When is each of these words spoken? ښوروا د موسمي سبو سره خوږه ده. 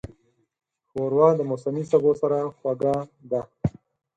ښوروا 0.89 1.29
د 1.35 1.41
موسمي 1.49 1.83
سبو 1.91 2.11
سره 2.21 2.37
خوږه 2.57 2.95
ده. 3.31 3.41